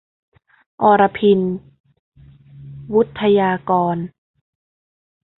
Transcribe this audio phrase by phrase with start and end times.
[0.83, 1.39] อรพิณ
[2.93, 3.97] วุฑฒยากร